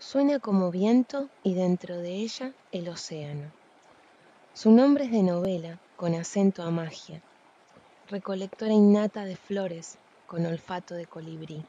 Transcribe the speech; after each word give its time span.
Suena 0.00 0.40
como 0.40 0.70
viento 0.70 1.28
y 1.44 1.54
dentro 1.54 1.98
de 1.98 2.14
ella 2.14 2.54
el 2.72 2.88
océano. 2.88 3.52
Su 4.54 4.70
nombre 4.70 5.04
es 5.04 5.12
de 5.12 5.22
novela, 5.22 5.78
con 5.94 6.14
acento 6.14 6.62
a 6.62 6.70
magia, 6.70 7.22
recolectora 8.08 8.72
innata 8.72 9.26
de 9.26 9.36
flores, 9.36 9.98
con 10.26 10.46
olfato 10.46 10.94
de 10.94 11.04
colibrí. 11.04 11.62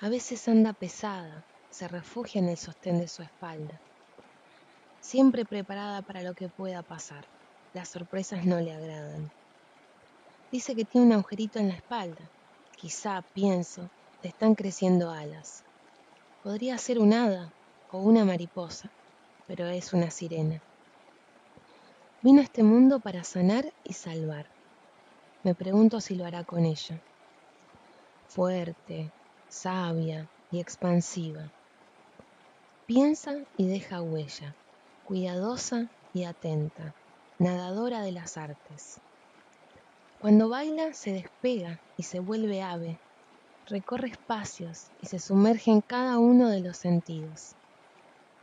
A 0.00 0.08
veces 0.08 0.46
anda 0.46 0.72
pesada, 0.72 1.44
se 1.72 1.88
refugia 1.88 2.38
en 2.38 2.50
el 2.50 2.56
sostén 2.56 3.00
de 3.00 3.08
su 3.08 3.22
espalda, 3.22 3.82
siempre 5.00 5.44
preparada 5.44 6.02
para 6.02 6.22
lo 6.22 6.34
que 6.34 6.48
pueda 6.48 6.84
pasar. 6.84 7.24
Las 7.74 7.88
sorpresas 7.88 8.46
no 8.46 8.60
le 8.60 8.72
agradan. 8.72 9.32
Dice 10.52 10.76
que 10.76 10.84
tiene 10.84 11.08
un 11.08 11.12
agujerito 11.14 11.58
en 11.58 11.68
la 11.68 11.74
espalda. 11.74 12.30
Quizá, 12.76 13.22
pienso, 13.32 13.90
le 14.22 14.28
están 14.28 14.54
creciendo 14.54 15.10
alas. 15.10 15.67
Podría 16.48 16.78
ser 16.78 16.98
un 16.98 17.12
hada 17.12 17.52
o 17.92 17.98
una 17.98 18.24
mariposa, 18.24 18.90
pero 19.46 19.66
es 19.66 19.92
una 19.92 20.10
sirena. 20.10 20.62
Vino 22.22 22.40
a 22.40 22.44
este 22.44 22.62
mundo 22.62 23.00
para 23.00 23.22
sanar 23.22 23.70
y 23.84 23.92
salvar. 23.92 24.46
Me 25.44 25.54
pregunto 25.54 26.00
si 26.00 26.14
lo 26.14 26.24
hará 26.24 26.44
con 26.44 26.64
ella. 26.64 27.02
Fuerte, 28.28 29.12
sabia 29.50 30.26
y 30.50 30.60
expansiva. 30.60 31.52
Piensa 32.86 33.34
y 33.58 33.68
deja 33.68 34.00
huella, 34.00 34.56
cuidadosa 35.04 35.90
y 36.14 36.24
atenta, 36.24 36.94
nadadora 37.38 38.00
de 38.00 38.12
las 38.12 38.38
artes. 38.38 38.98
Cuando 40.18 40.48
baila 40.48 40.94
se 40.94 41.12
despega 41.12 41.78
y 41.98 42.04
se 42.04 42.20
vuelve 42.20 42.62
ave, 42.62 43.02
recorre 43.68 44.08
espacios 44.08 44.90
y 45.02 45.06
se 45.06 45.18
sumerge 45.18 45.70
en 45.70 45.82
cada 45.82 46.18
uno 46.18 46.48
de 46.48 46.60
los 46.60 46.76
sentidos. 46.76 47.54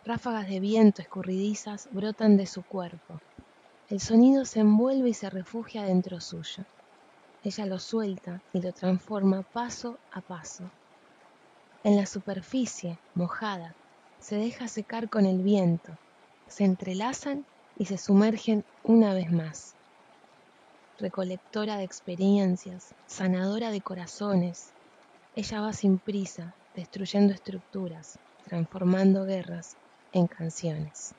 Ráfagas 0.04 0.48
de 0.48 0.60
viento 0.60 1.02
escurridizas 1.02 1.90
brotan 1.92 2.38
de 2.38 2.46
su 2.46 2.62
cuerpo. 2.64 3.20
El 3.90 4.00
sonido 4.00 4.46
se 4.46 4.60
envuelve 4.60 5.10
y 5.10 5.14
se 5.14 5.30
refugia 5.30 5.84
dentro 5.84 6.22
suyo. 6.22 6.64
Ella 7.44 7.66
lo 7.66 7.80
suelta 7.80 8.42
y 8.54 8.62
lo 8.62 8.72
transforma 8.72 9.44
paso 9.52 9.98
a 10.12 10.22
paso. 10.22 10.70
En 11.84 11.96
la 11.96 12.06
superficie, 12.06 12.98
mojada, 13.14 13.76
se 14.20 14.38
deja 14.38 14.68
secar 14.68 15.10
con 15.10 15.26
el 15.26 15.44
viento, 15.44 15.96
se 16.48 16.66
entrelazan 16.66 17.46
y 17.78 17.86
se 17.86 17.98
sumergen 17.98 18.64
una 18.84 19.14
vez 19.14 19.32
más. 19.32 19.76
Recolectora 20.98 21.78
de 21.78 21.84
experiencias, 21.84 22.96
sanadora 23.06 23.70
de 23.70 23.82
corazones, 23.82 24.74
ella 25.36 25.62
va 25.62 25.74
sin 25.74 26.00
prisa, 26.00 26.58
destruyendo 26.74 27.34
estructuras, 27.34 28.20
transformando 28.44 29.26
guerras 29.26 29.78
en 30.14 30.28
canciones. 30.28 31.14